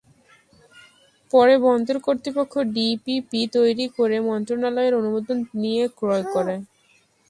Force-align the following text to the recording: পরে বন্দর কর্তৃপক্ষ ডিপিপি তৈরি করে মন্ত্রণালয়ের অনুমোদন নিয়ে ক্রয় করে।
পরে 1.31 1.55
বন্দর 1.65 1.95
কর্তৃপক্ষ 2.05 2.53
ডিপিপি 2.75 3.41
তৈরি 3.55 3.85
করে 3.97 4.17
মন্ত্রণালয়ের 4.29 4.97
অনুমোদন 4.99 5.37
নিয়ে 5.61 5.83
ক্রয় 5.97 6.25
করে। 6.33 6.55